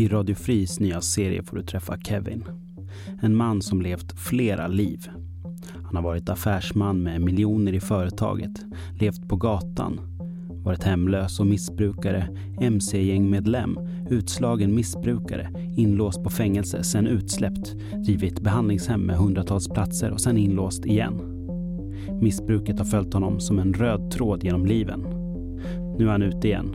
[0.00, 2.44] I Radio Fris nya serie får du träffa Kevin.
[3.20, 5.08] En man som levt flera liv.
[5.84, 8.64] Han har varit affärsman med miljoner i företaget,
[9.00, 10.00] levt på gatan,
[10.64, 12.28] varit hemlös och missbrukare,
[12.60, 13.78] mc-gängmedlem,
[14.10, 17.74] utslagen missbrukare, inlåst på fängelse, sen utsläppt,
[18.06, 21.20] drivit behandlingshem med hundratals platser och sen inlåst igen.
[22.20, 25.00] Missbruket har följt honom som en röd tråd genom liven.
[25.98, 26.74] Nu är han ute igen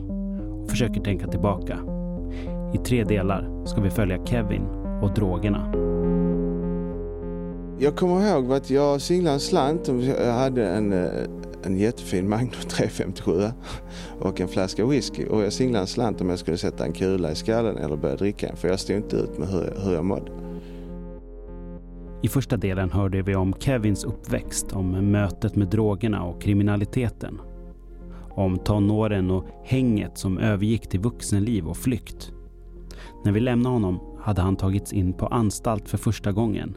[0.62, 1.93] och försöker tänka tillbaka.
[2.74, 4.62] I tre delar ska vi följa Kevin
[5.02, 5.72] och drogerna.
[7.78, 9.88] Jag kommer ihåg att jag singlade en slant.
[10.24, 11.10] Jag hade en, eh,
[11.62, 13.42] en jättefin Magnum 357
[14.20, 15.26] och en flaska whisky.
[15.26, 18.16] Och jag singlade en slant om jag skulle sätta en kula i skallen eller börja
[18.16, 18.56] dricka en.
[18.56, 20.32] För jag stod inte ut med hur, hur jag mådde.
[22.22, 27.40] I första delen hörde vi om Kevins uppväxt, om mötet med drogerna och kriminaliteten.
[28.30, 32.32] Om tonåren och hänget som övergick till vuxenliv och flykt.
[33.24, 36.76] När vi lämnade honom hade han tagits in på anstalt för första gången.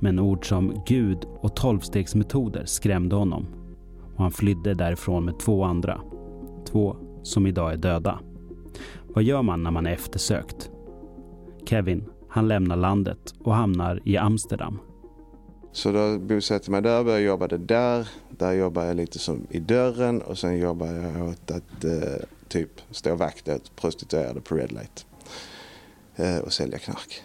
[0.00, 3.46] Men ord som Gud och tolvstegsmetoder skrämde honom.
[4.14, 6.00] Och han flydde därifrån med två andra.
[6.64, 8.20] Två som idag är döda.
[9.06, 10.70] Vad gör man när man är eftersökt?
[11.64, 14.78] Kevin, han lämnar landet och hamnar i Amsterdam.
[15.72, 18.08] Så då bosatte jag mig där, började jobba där.
[18.28, 22.70] Där jobbade jag lite som i dörren och sen jobbade jag åt att eh, typ
[22.90, 25.06] stå vakt åt prostituerade på Red Light.
[26.16, 27.22] Eh, och sälja knark.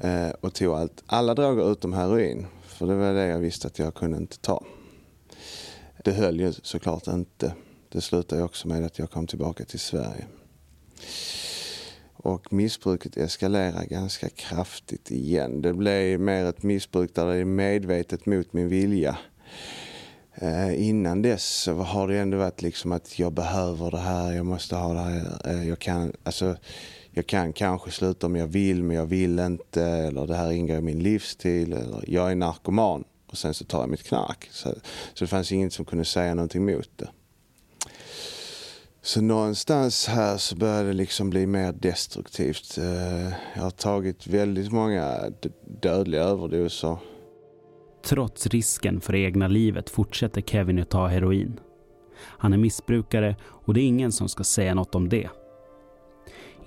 [0.00, 2.46] Eh, och tog allt, alla droger utom heroin.
[2.62, 4.64] För det var det jag visste att jag kunde inte ta.
[6.04, 7.52] Det höll ju såklart inte.
[7.88, 10.26] Det slutade också med att jag kom tillbaka till Sverige.
[12.12, 15.62] Och missbruket eskalerar ganska kraftigt igen.
[15.62, 19.18] Det blev mer ett missbruk där det är medvetet mot min vilja.
[20.34, 24.46] Eh, innan dess så har det ändå varit liksom att jag behöver det här, jag
[24.46, 25.40] måste ha det här.
[25.44, 26.56] Eh, jag, kan, alltså,
[27.10, 29.82] jag kan kanske sluta om jag vill men jag vill inte.
[29.82, 31.72] Eller det här ingår i min livsstil.
[31.72, 34.48] Eller jag är narkoman och sen så tar jag mitt knark.
[34.50, 34.68] Så,
[35.14, 37.08] så det fanns ingen som kunde säga någonting emot det.
[39.02, 42.78] Så någonstans här så började det liksom bli mer destruktivt.
[42.78, 45.32] Eh, jag har tagit väldigt många
[45.80, 46.96] dödliga överdoser.
[48.04, 51.60] Trots risken för det egna livet fortsätter Kevin att ta heroin.
[52.20, 55.28] Han är missbrukare och det är ingen som ska säga något om det.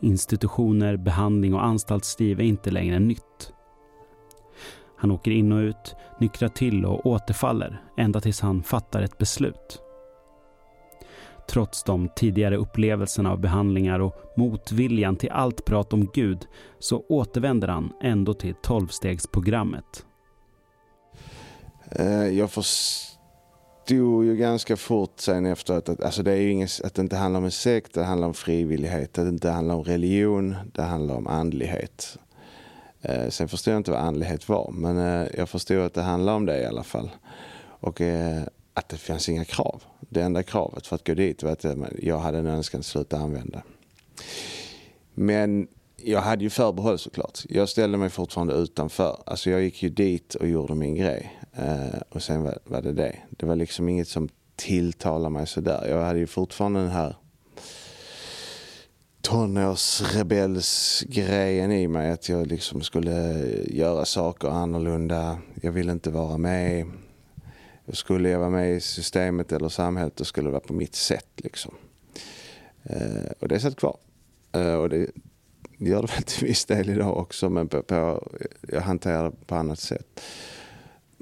[0.02, 3.54] Institutioner, behandling och anstaltsliv är inte längre nytt.
[4.98, 9.82] Han åker in och ut, nyktrar till och återfaller ända tills han fattar ett beslut.
[11.50, 16.48] Trots de tidigare upplevelserna av behandlingar och motviljan till allt prat om Gud
[16.80, 20.06] så återvänder han ändå till tolvstegsprogrammet.
[21.92, 22.66] Eh, jag får
[23.92, 27.16] förstod ju ganska fort sen efter att, alltså det är ju inget, att det inte
[27.16, 30.82] handlar om en sekt, det handlar om frivillighet, att det inte handlar om religion, det
[30.82, 32.18] handlar om andlighet.
[33.02, 36.34] Eh, sen förstod jag inte vad andlighet var, men eh, jag förstod att det handlar
[36.34, 37.10] om det i alla fall.
[37.82, 38.44] Och eh,
[38.74, 39.84] att det fanns inga krav.
[40.00, 42.86] Det enda kravet för att gå dit var att eh, jag hade en önskan att
[42.86, 43.64] sluta använda.
[45.14, 47.40] Men jag hade ju förbehåll såklart.
[47.50, 49.18] Jag ställde mig fortfarande utanför.
[49.26, 51.41] Alltså jag gick ju dit och gjorde min grej.
[51.54, 53.16] Eh, och sen var, var, det det.
[53.30, 55.88] Det var liksom inget som tilltalade mig sådär.
[55.90, 57.16] Jag hade ju fortfarande den här
[59.22, 62.12] tonårsrebellsgrejen i mig.
[62.12, 65.38] Att jag liksom skulle göra saker annorlunda.
[65.62, 66.86] Jag ville inte vara med.
[67.94, 71.30] Skulle jag vara med i systemet eller samhället då skulle det vara på mitt sätt.
[71.36, 71.74] Liksom.
[72.84, 73.98] Eh, och det satt kvar.
[74.52, 75.08] Eh, och det
[75.78, 78.28] gör det väl till viss del idag också men på, på,
[78.62, 80.22] jag hanterar det på annat sätt.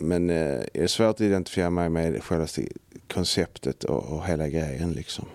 [0.02, 2.48] Men eh, det är svårt att identifiera mig med själva
[3.14, 4.92] konceptet och, och hela grejen.
[4.92, 5.26] Liksom.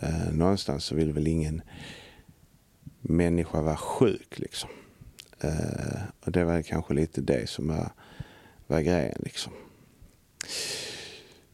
[0.00, 1.62] Eh, någonstans så vill väl ingen
[3.00, 4.38] människa vara sjuk.
[4.38, 4.70] Liksom.
[5.40, 7.90] Eh, och det var kanske lite det som var,
[8.66, 9.18] var grejen.
[9.24, 9.52] Liksom.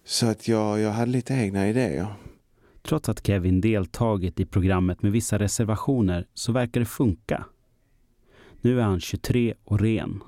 [0.05, 2.15] Så att jag, jag hade lite egna idéer.
[2.83, 7.45] Trots att Kevin deltagit i programmet med vissa reservationer så verkar det funka.
[8.61, 10.21] Nu är han 23 och ren.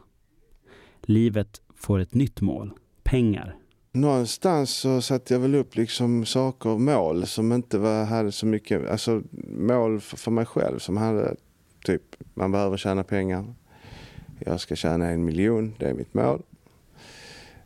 [1.02, 2.70] Livet får ett nytt mål,
[3.02, 3.56] pengar.
[3.92, 8.90] Någonstans så satte jag väl upp liksom saker, mål som inte var, hade så mycket,
[8.90, 9.22] alltså
[9.58, 11.36] mål för, för mig själv som hade
[11.84, 12.02] typ,
[12.34, 13.54] man behöver tjäna pengar.
[14.38, 16.42] Jag ska tjäna en miljon, det är mitt mål.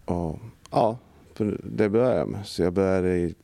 [0.05, 0.39] Och
[0.71, 0.99] ja,
[1.63, 2.47] det började jag med.
[2.47, 3.35] Så jag började i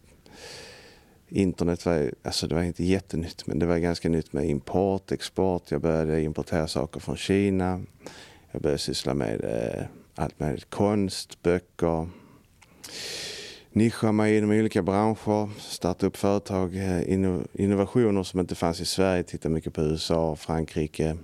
[1.28, 5.70] internet var, alltså det var inte jättenytt, men det var ganska nytt med import, export.
[5.70, 7.82] Jag började importera saker från Kina.
[8.52, 9.84] Jag började syssla med eh,
[10.14, 10.70] allt möjligt.
[10.70, 12.08] konst, böcker.
[13.72, 17.12] nischa mig inom olika branscher, starta upp företag, eh,
[17.52, 21.16] innovationer som inte fanns i Sverige, titta mycket på USA, Frankrike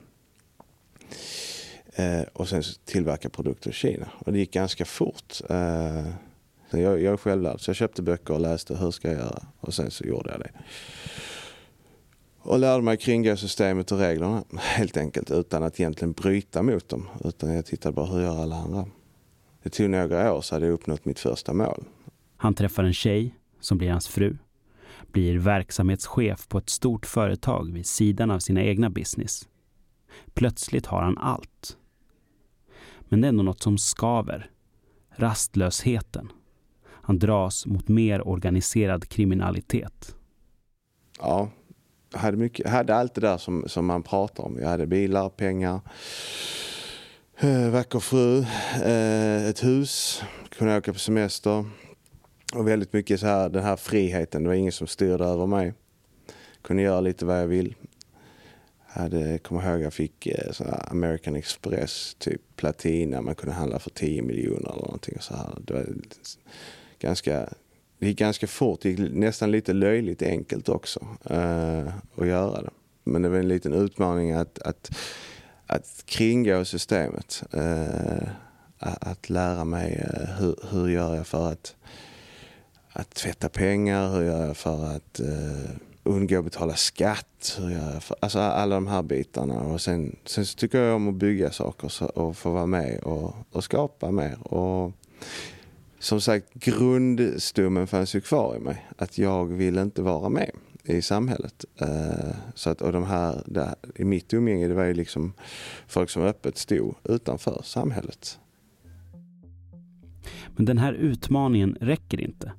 [1.95, 4.09] eh, och sen tillverka produkter i Kina.
[4.19, 5.41] Och det gick ganska fort.
[5.51, 6.07] Eh,
[6.71, 9.75] jag, jag är självlärd så jag köpte böcker och läste hur ska jag göra och
[9.75, 10.51] sen så gjorde jag det.
[12.43, 17.09] Och lärde mig kringgå systemet och reglerna helt enkelt utan att egentligen bryta mot dem.
[17.25, 18.87] Utan jag tittade bara hur gör alla andra.
[19.63, 21.85] Det tog några år så hade jag uppnått mitt första mål.
[22.37, 24.37] Han träffar en tjej som blir hans fru.
[25.13, 29.49] Blir verksamhetschef på ett stort företag vid sidan av sina egna business.
[30.35, 31.77] Plötsligt har han allt.
[33.01, 34.51] Men det är ändå något som skaver.
[35.17, 36.33] Rastlösheten.
[36.87, 40.17] Han dras mot mer organiserad kriminalitet.
[41.19, 41.51] Ja,
[42.13, 44.59] jag hade, mycket, hade allt det där som, som man pratar om.
[44.61, 45.81] Jag hade bilar, pengar,
[47.41, 48.39] eh, vacker fru,
[48.85, 51.65] eh, ett hus, kunde åka på semester.
[52.55, 54.43] Och väldigt mycket så här, den här friheten.
[54.43, 55.75] Det var ingen som styrde över mig.
[56.63, 57.75] Kunde göra lite vad jag vill.
[58.95, 60.53] Jag hade, kommer ihåg jag fick eh,
[60.91, 63.23] American Express, typ platina.
[63.23, 65.17] Man kunde handla för 10 miljoner eller någonting.
[65.21, 65.59] Så här.
[65.61, 65.87] Det var
[66.99, 67.49] ganska
[68.01, 71.87] det gick ganska fort, det gick nästan lite löjligt enkelt också eh,
[72.17, 72.71] att göra det.
[73.05, 74.91] Men det var en liten utmaning att, att,
[75.67, 77.43] att kringgå systemet.
[77.53, 78.29] Eh,
[78.81, 81.75] att lära mig eh, hur, hur gör jag för att,
[82.93, 85.71] att tvätta pengar, hur gör jag för att eh,
[86.03, 89.55] undgå att betala skatt, hur gör jag för, alltså alla de här bitarna.
[89.55, 93.01] Och sen, sen så tycker jag om att bygga saker så, och få vara med
[93.01, 94.53] och, och skapa mer.
[94.53, 94.93] Och,
[96.01, 98.87] som sagt, grundstommen fanns ju kvar i mig.
[98.97, 100.51] Att jag vill inte vara med
[100.85, 101.65] i samhället.
[101.83, 105.33] Uh, så att, och de här, där, I mitt umgänge det var ju liksom
[105.87, 108.39] folk som öppet stod utanför samhället.
[110.57, 112.53] Men den här utmaningen räcker inte.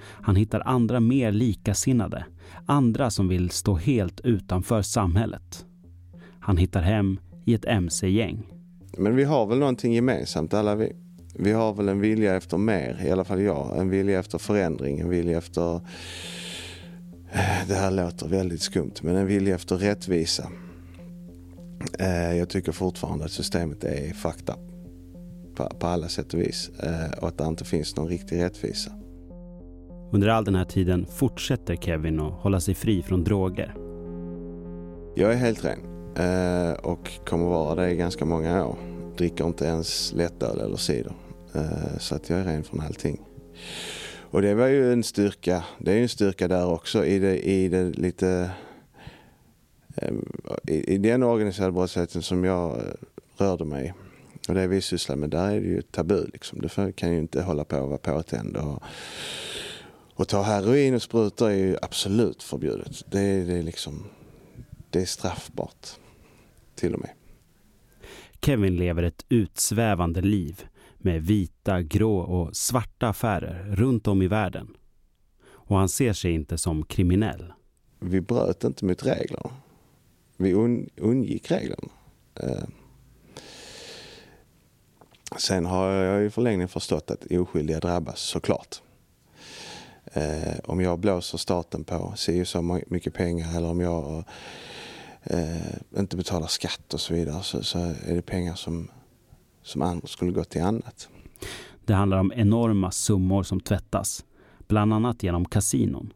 [0.00, 2.24] Han hittar andra mer likasinnade.
[2.66, 5.66] Andra som vill stå helt utanför samhället.
[6.40, 8.46] Han hittar hem i ett mc-gäng.
[8.98, 10.92] Men vi har väl någonting gemensamt alla vi
[11.42, 13.78] vi har väl en vilja efter mer, i alla fall jag.
[13.78, 15.74] En vilja efter förändring, en vilja efter...
[17.32, 20.50] Eh, det här låter väldigt skumt, men en vilja efter rättvisa.
[21.98, 24.58] Eh, jag tycker fortfarande att systemet är fucked up
[25.80, 28.92] på, alla sätt och vis eh, och att det inte finns någon riktig rättvisa.
[30.12, 33.74] Under all den här tiden fortsätter Kevin att hålla sig fri från droger.
[35.16, 35.80] Jag är helt ren
[36.82, 38.76] och kommer vara det i ganska många år
[39.20, 41.12] dricker inte ens lättöl eller cider.
[41.54, 43.20] Eh, så att jag är ren från allting.
[44.30, 45.64] Och det var ju en styrka.
[45.78, 48.50] Det är ju en styrka där också i det, i det lite...
[49.96, 50.12] Eh,
[50.66, 52.82] I, I den organiserade brottsligheten som jag eh,
[53.36, 53.94] rörde mig
[54.48, 56.26] och det vi sysslar med, där är det ju tabu.
[56.32, 56.60] Liksom.
[56.60, 58.56] Du kan ju inte hålla på och vara påtänd.
[58.56, 58.82] Och,
[60.14, 63.04] och ta heroin och sprutor är ju absolut förbjudet.
[63.10, 64.04] Det, det, är liksom,
[64.90, 65.86] det är straffbart
[66.74, 67.10] till och med.
[68.42, 70.64] Kevin lever ett utsvävande liv
[71.02, 74.76] med vita, grå och svarta affärer runt om i världen.
[75.42, 77.52] Och han ser sig inte som kriminell.
[78.00, 79.50] Vi bröt inte mot reglerna.
[80.36, 81.88] Vi un undgick reglerna.
[82.40, 82.64] Eh.
[85.38, 88.82] Sen har jag i förlängningen förstått att oskyldiga drabbas såklart.
[90.04, 94.24] Eh, om jag blåser staten på si så mycket pengar eller om jag
[95.22, 98.90] eh, inte betalar skatt och så vidare så, så är det pengar som,
[99.62, 101.08] som andra skulle gå till annat.
[101.84, 104.24] Det handlar om enorma summor som tvättas,
[104.68, 106.12] bland annat genom kasinon.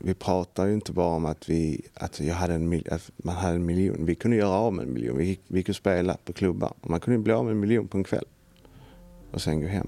[0.00, 3.54] Vi pratar ju inte bara om att, vi, att, jag hade en, att man hade
[3.54, 4.06] en miljon.
[4.06, 5.18] Vi kunde göra av med en miljon.
[5.18, 6.72] Vi, vi kunde spela på klubbar.
[6.82, 8.24] Man kunde bli av med en miljon på en kväll
[9.30, 9.86] och sen gå hem.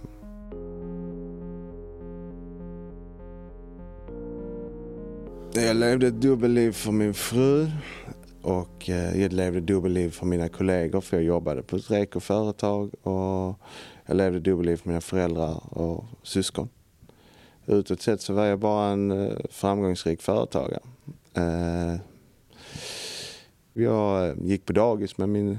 [5.54, 7.66] Jag levde ett dubbelliv för min fru.
[8.46, 13.60] Och eh, jag levde dubbelliv för mina kollegor för jag jobbade på ett rekoföretag och
[14.06, 16.68] jag levde dubbelliv för mina föräldrar och syskon.
[17.66, 20.80] Utåt sett så var jag bara en eh, framgångsrik företagare.
[21.34, 21.94] Eh,
[23.72, 25.58] jag gick på dagis med min,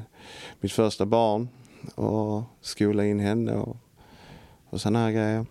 [0.60, 1.48] mitt första barn
[1.96, 3.78] och skolade in henne och,
[4.70, 5.46] och sådana här grejer.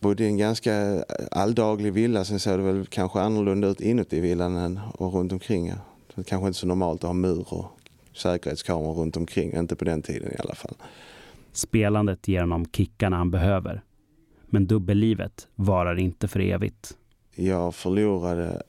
[0.00, 4.56] Bodde i en ganska alldaglig villa, sen såg det väl kanske annorlunda ut inuti villan
[4.56, 5.72] än och runt omkring.
[6.20, 7.80] Det kanske inte så normalt att ha mur och
[8.16, 10.74] säkerhetskameror runt omkring, inte på den tiden i alla fall.
[11.52, 13.82] Spelandet ger honom kickarna han behöver.
[14.46, 16.96] Men dubbellivet varar inte för evigt.
[17.34, 18.62] Jag förlorade...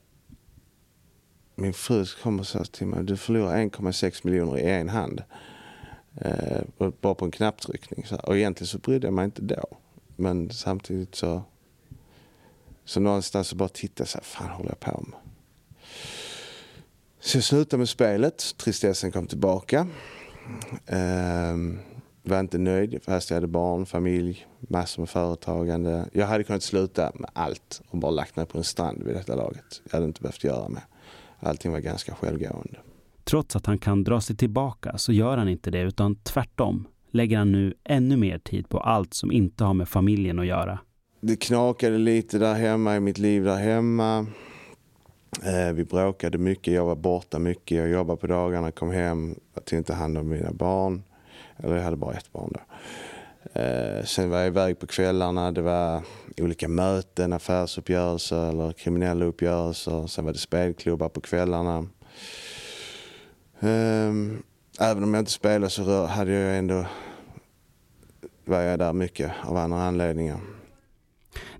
[1.54, 5.22] Min fru kom och sa till mig, du förlorar 1,6 miljoner i en hand.
[6.14, 6.60] Eh,
[7.00, 8.04] bara på en knapptryckning.
[8.22, 9.64] Och egentligen så brydde jag mig inte då.
[10.16, 11.42] Men samtidigt så
[12.84, 15.31] Så någonstans så bara tittade jag så här, fan håller jag på med?
[17.24, 19.86] Så jag slutade med spelet, tristessen kom tillbaka.
[21.52, 21.78] Um,
[22.22, 26.08] var inte nöjd fast jag hade barn, familj, massor med företagande.
[26.12, 29.34] Jag hade kunnat sluta med allt och bara lagt mig på en strand vid detta
[29.34, 29.82] laget.
[29.84, 30.82] Jag hade inte behövt göra mer.
[31.40, 32.78] Allting var ganska självgående.
[33.24, 37.38] Trots att han kan dra sig tillbaka så gör han inte det utan tvärtom lägger
[37.38, 40.78] han nu ännu mer tid på allt som inte har med familjen att göra.
[41.20, 44.26] Det knakade lite där hemma i mitt liv där hemma.
[45.40, 47.78] Eh, vi bråkade mycket, jag var borta mycket.
[47.78, 51.02] Jag jobbade på dagarna, kom hem, jag tog inte hand om mina barn.
[51.56, 52.60] Eller jag hade bara ett barn då.
[53.60, 55.52] Eh, sen var jag iväg på kvällarna.
[55.52, 56.02] Det var
[56.36, 60.06] olika möten, affärsuppgörelser eller kriminella uppgörelser.
[60.06, 61.86] Sen var det spelklubbar på kvällarna.
[63.60, 64.42] Ehm,
[64.80, 66.86] även om jag inte spelade så hade jag ändå
[68.44, 70.40] var jag där mycket av andra anledningar.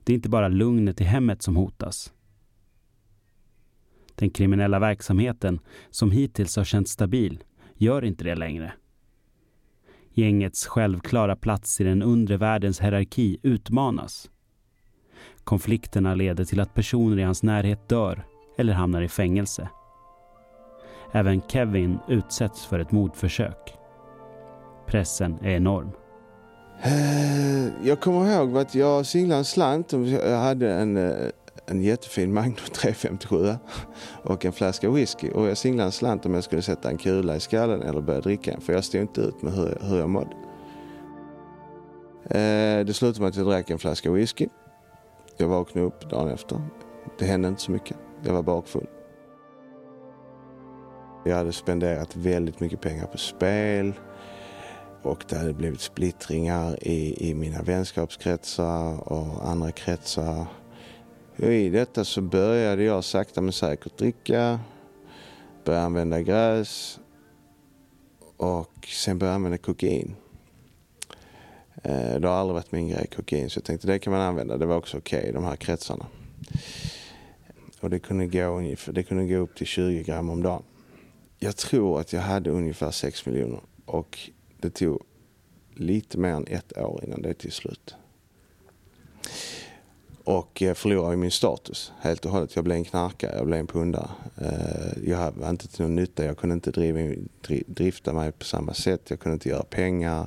[0.04, 2.12] Det är inte bara lugnet i hemmet som hotas.
[4.14, 7.42] Den kriminella verksamheten, som hittills har känts stabil,
[7.76, 8.72] gör inte det längre.
[10.14, 14.30] Gängets självklara plats i den undre världens hierarki utmanas.
[15.44, 18.24] Konflikterna leder till att personer i hans närhet dör
[18.58, 19.68] eller hamnar i fängelse.
[21.12, 23.74] Även Kevin utsätts för ett mordförsök.
[24.86, 25.92] Pressen är enorm.
[26.82, 29.92] Eh, jag kommer ihåg att jag singlade en slant.
[29.92, 31.28] Jag hade en, eh,
[31.66, 33.54] en jättefin Magnum 357
[34.22, 35.30] och en flaska whisky.
[35.30, 38.20] Och jag singlade en slant om jag skulle sätta en kula i skallen eller börja
[38.20, 38.60] dricka.
[38.60, 40.36] För jag stod inte ut med hur, hur jag mådde.
[42.24, 44.48] Eh, det slutade med att jag drack en flaska whisky.
[45.36, 46.60] Jag vaknade upp dagen efter.
[47.18, 47.96] Det hände inte så mycket.
[48.24, 48.86] Jag var bakfull.
[51.24, 53.92] Jag hade spenderat väldigt mycket pengar på spel
[55.02, 60.46] och det hade blivit splittringar i, i mina vänskapskretsar och andra kretsar.
[61.36, 64.60] Och I detta så började jag sakta men säkert dricka,
[65.64, 67.00] började använda gräs
[68.36, 70.14] och sen började jag använda kokain.
[71.82, 74.56] Eh, det har aldrig varit min grej, kokain, så jag tänkte det kan man använda.
[74.56, 76.06] Det var också okej okay, i de här kretsarna.
[77.80, 80.62] Och det kunde, gå ungefär, det kunde gå upp till 20 gram om dagen.
[81.38, 84.18] Jag tror att jag hade ungefär 6 miljoner och
[84.60, 85.02] det tog
[85.74, 87.94] lite mer än ett år innan det tog slut.
[90.24, 92.56] Och jag förlorade min status helt och hållet.
[92.56, 94.10] Jag blev en knarkare, jag blev en pundare.
[94.36, 97.14] Eh, jag var inte till någon nytta, jag kunde inte driva,
[97.66, 100.26] drifta mig på samma sätt, jag kunde inte göra pengar.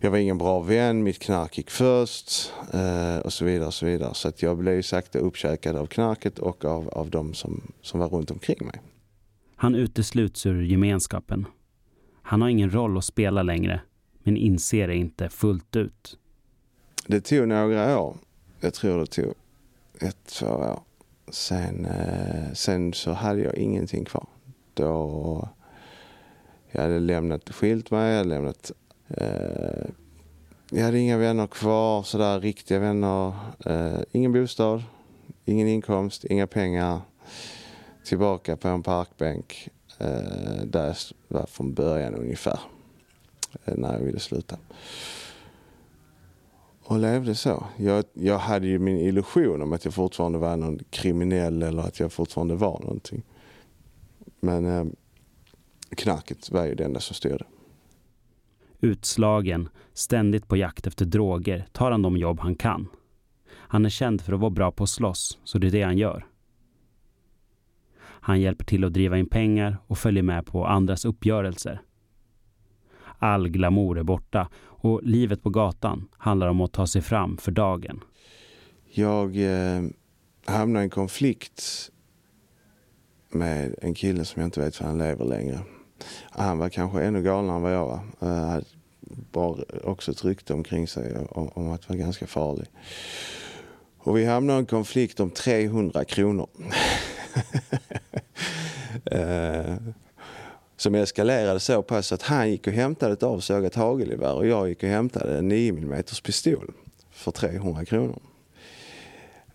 [0.00, 3.66] Jag var ingen bra vän, mitt knark gick först eh, och så vidare.
[3.66, 4.14] och Så vidare.
[4.14, 8.08] Så att jag blev sakta uppkäkad av knarket och av, av de som, som var
[8.08, 8.80] runt omkring mig.
[9.56, 11.46] Han utesluts ur gemenskapen.
[12.22, 13.80] Han har ingen roll att spela längre,
[14.22, 16.18] men inser det inte fullt ut.
[17.06, 18.16] Det tog några år.
[18.60, 19.34] Jag tror det tog
[20.00, 20.80] ett, två år.
[21.30, 24.26] Sen, eh, sen så hade jag ingenting kvar.
[24.74, 25.48] Då
[26.70, 28.72] jag hade lämnat, skilt mig, jag hade lämnat
[29.08, 29.90] eh,
[30.70, 33.32] jag hade inga vänner kvar, sådär riktiga vänner.
[33.66, 34.82] Eh, ingen bostad,
[35.44, 37.00] ingen inkomst, inga pengar
[38.04, 40.96] tillbaka på en parkbänk eh, där jag
[41.28, 42.60] var från början ungefär,
[43.64, 44.56] eh, när jag ville sluta.
[46.88, 47.66] Och levde så.
[47.76, 52.00] Jag, jag hade ju min illusion om att jag fortfarande var någon kriminell eller att
[52.00, 53.22] jag fortfarande var någonting.
[54.40, 54.84] Men eh,
[55.96, 57.44] knarket var ju det enda som styrde.
[58.80, 62.88] Utslagen, ständigt på jakt efter droger, tar han de jobb han kan.
[63.50, 65.98] Han är känd för att vara bra på att slåss, så det är det han
[65.98, 66.26] gör.
[68.00, 71.80] Han hjälper till att driva in pengar och följer med på andras uppgörelser.
[73.18, 74.48] All glamour är borta
[74.80, 78.04] och livet på gatan handlar om att ta sig fram för dagen.
[78.90, 79.82] Jag eh,
[80.44, 81.90] hamnade i en konflikt
[83.30, 85.60] med en kille som jag inte vet för han lever längre.
[86.30, 88.00] Han var kanske ännu galnare än vad jag var.
[88.18, 88.64] Han hade
[89.84, 92.66] också ett rykte omkring sig om, om att vara ganska farlig.
[93.98, 96.48] Och vi hamnade i en konflikt om 300 kronor.
[99.04, 99.76] Eh,
[100.78, 104.82] som eskalerade så pass att han gick och hämtade ett avsågat hagelgevär och jag gick
[104.82, 106.72] och hämtade en 9 mm pistol
[107.10, 108.20] för 300 kronor.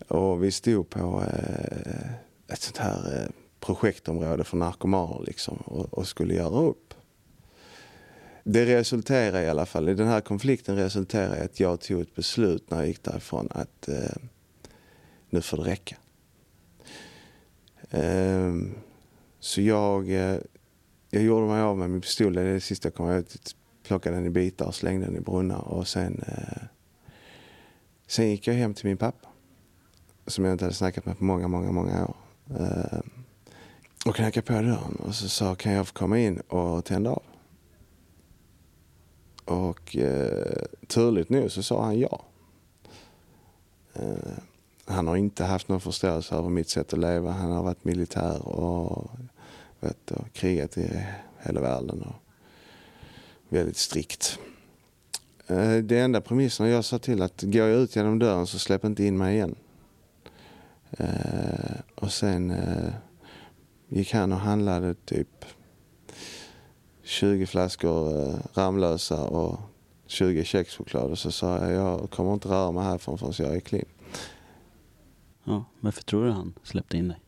[0.08, 2.10] Och vi stod på eh,
[2.52, 6.94] ett sånt här eh, projektområde för narkomaner liksom och, och, skulle göra upp.
[8.42, 12.14] Det resulterade i alla fall, i den här konflikten resulterade i att jag tog ett
[12.14, 14.16] beslut när jag gick därifrån att eh,
[15.30, 15.96] nu får det räcka.
[17.90, 18.74] Ehm,
[19.40, 20.36] så jag, eh,
[21.14, 22.34] jag gjorde mig av med min pistol.
[22.34, 23.24] Det är det sista jag kommer ihåg.
[23.82, 25.60] Plockade den i bitar och slängde den i brunnar.
[25.60, 26.62] Och sen, eh,
[28.06, 29.28] sen gick jag hem till min pappa.
[30.26, 32.16] som jag inte hade snackat med på många, många, många år.
[32.60, 33.00] Eh,
[34.06, 37.22] och knackade på dörren och så sa kan jag få komma in och tända av?
[39.44, 42.24] Och eh, turligt nog så sa han ja.
[43.94, 44.38] Eh,
[44.84, 47.30] han har inte haft någon förståelse över mitt sätt att leva.
[47.30, 49.10] Han har varit militär och,
[49.84, 51.06] öppet och krigat i
[51.42, 52.02] hela världen.
[52.02, 52.14] Och
[53.48, 54.38] väldigt strikt.
[55.46, 58.84] Eh, det enda premissen jag sa till att går jag ut genom dörren så släpp
[58.84, 59.54] inte in mig igen.
[60.90, 62.92] Eh, och sen eh,
[63.88, 65.44] gick han och handlade typ
[67.02, 69.60] 20 flaskor Ramlösa och
[70.06, 73.60] 20 kexchoklad och så sa jag jag kommer inte röra mig härifrån förrän jag är
[73.60, 73.88] clean.
[75.44, 77.18] Ja, varför tror du han släppte in dig?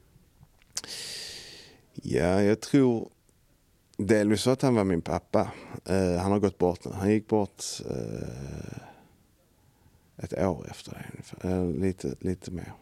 [2.02, 3.08] Ja, jag tror
[3.96, 5.50] delvis för att han var min pappa.
[5.90, 6.90] Uh, han har gått bort nu.
[6.92, 8.78] Han gick bort uh,
[10.16, 11.50] ett år efter det ungefär.
[11.50, 12.72] Uh, lite, lite mer.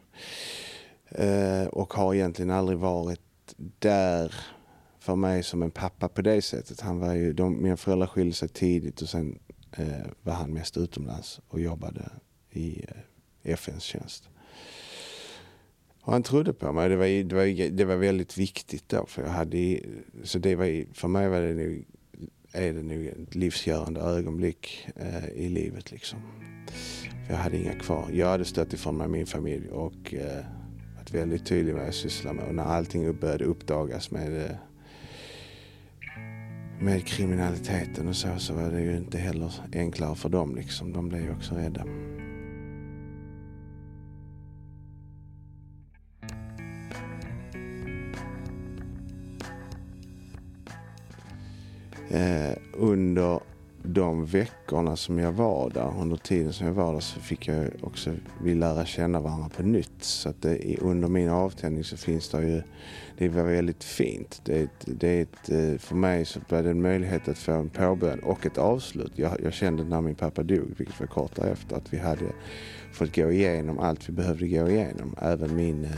[1.68, 3.20] och har egentligen aldrig varit
[3.78, 4.34] där
[4.98, 6.80] för mig som en pappa på det sättet.
[6.80, 9.38] Han var ju, de, mina föräldrar skilde sig tidigt och sen
[10.22, 12.10] var han mest utomlands och jobbade
[12.50, 12.84] i
[13.42, 14.28] FNs tjänst.
[16.04, 16.88] Och han trodde på mig.
[16.88, 19.06] Det var, det, var, det var väldigt viktigt då.
[19.06, 19.80] För, jag hade,
[20.22, 21.84] så det var, för mig var det nog,
[22.52, 25.90] är det nog ett livsgörande ögonblick eh, i livet.
[25.90, 26.18] Liksom.
[27.26, 28.08] För jag hade inga kvar.
[28.12, 30.44] Jag hade stött ifrån mig min familj och eh,
[30.96, 32.44] varit väldigt tydlig med vad jag sysslar med.
[32.48, 34.56] Och när allting började uppdagas med, eh,
[36.80, 40.56] med kriminaliteten och så, så var det ju inte heller enklare för dem.
[40.56, 40.92] Liksom.
[40.92, 41.84] De blev ju också rädda.
[52.14, 53.40] Eh, under
[53.82, 57.70] de veckorna som jag var där, under tiden som jag var där så fick jag
[57.82, 60.04] också, vi lära känna varandra på nytt.
[60.04, 62.62] Så att det, under min avtändning så finns det ju,
[63.18, 64.40] det var väldigt fint.
[64.44, 67.70] Det, det är ett, eh, för mig så var det en möjlighet att få en
[67.70, 69.12] påbörjan och ett avslut.
[69.16, 72.32] Jag, jag kände när min pappa dog, vilket var kort därefter, att vi hade
[72.92, 75.16] fått gå igenom allt vi behövde gå igenom.
[75.22, 75.90] Även min eh,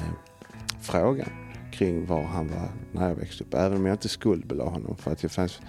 [0.81, 1.29] fråga
[1.72, 3.55] kring var han var när jag växte upp.
[3.55, 5.61] Även om jag inte skuldbelade honom för att det fanns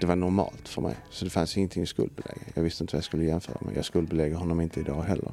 [0.00, 0.96] det var normalt för mig.
[1.10, 2.42] Så det fanns ingenting att skuldbelägga.
[2.54, 3.76] Jag visste inte vad jag skulle jämföra med.
[3.76, 5.32] Jag skuldbelägger honom inte idag heller.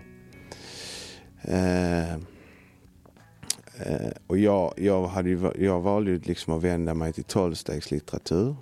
[1.41, 7.23] Eh, eh, och jag, jag, hade ju, jag valde ju liksom att vända mig till
[7.23, 8.55] tolvstegslitteratur.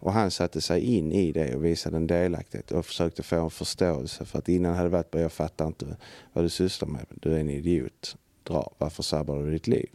[0.00, 3.50] Och han satte sig in i det och visade en delaktighet och försökte få en
[3.50, 4.24] förståelse.
[4.24, 5.96] För att innan hade det varit bara, jag fattar inte
[6.32, 7.06] vad du sysslar med.
[7.08, 8.16] Du är en idiot.
[8.42, 8.72] Dra.
[8.78, 9.88] Varför sabbar du ditt liv?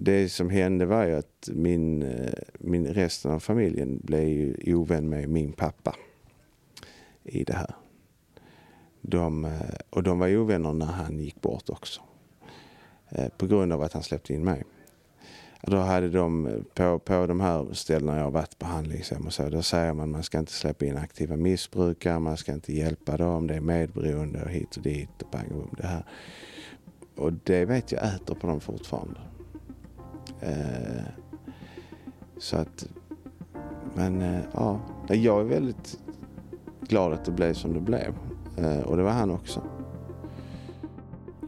[0.00, 5.08] Det som hände var ju att min, eh, min, resten av familjen blev ju ovän
[5.08, 5.96] med min pappa
[7.24, 7.74] i det här.
[9.00, 9.50] De, eh,
[9.90, 12.00] och de var ovänner när han gick bort också.
[13.08, 14.64] Eh, på grund av att han släppte in mig.
[15.62, 19.48] Då hade de på, på de här ställena jag har varit på handlingshem och så,
[19.48, 23.16] då säger man att man ska inte släppa in aktiva missbrukare, man ska inte hjälpa
[23.16, 26.04] dem, det är medberoende och hit och dit och bang och det här.
[27.16, 29.20] Och det vet jag äter på dem fortfarande.
[30.40, 31.02] Eh,
[32.38, 32.88] så att,
[33.94, 35.98] men eh, ja, jag är väldigt
[36.80, 38.14] glad att det blev som det blev.
[38.56, 39.62] Eh, och det var han också.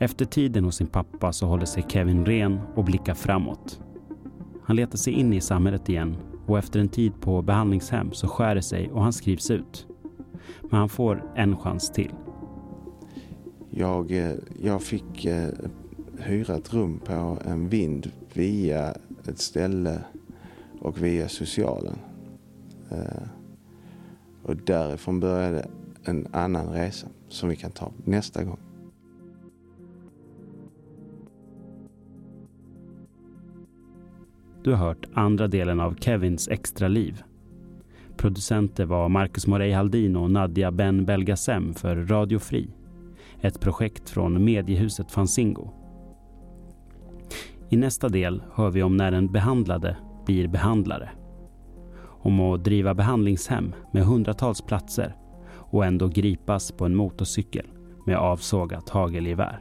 [0.00, 3.80] Efter tiden hos sin pappa så håller sig Kevin ren och blickar framåt.
[4.64, 8.54] Han letar sig in i samhället igen och efter en tid på behandlingshem så skär
[8.54, 9.86] det sig och han skrivs ut.
[10.62, 12.12] Men han får en chans till.
[13.70, 15.26] Jag, jag fick
[16.18, 18.94] hyra ett rum på en vind via
[19.28, 19.98] ett ställe
[20.80, 21.98] och via socialen.
[22.90, 23.22] Eh,
[24.42, 25.68] och därifrån började
[26.04, 28.58] en annan resa som vi kan ta nästa gång.
[34.64, 37.22] Du har hört andra delen av Kevins extra liv.
[38.16, 42.68] Producenter var Marcus Morey Haldin och Nadja Ben Belgasem för Radio Fri.
[43.40, 45.79] Ett projekt från mediehuset Fanzingo.
[47.72, 51.10] I nästa del hör vi om när en behandlade blir behandlare.
[52.22, 55.14] Om att driva behandlingshem med hundratals platser
[55.54, 57.66] och ändå gripas på en motorcykel
[58.06, 59.60] med avsågat hagelgevär.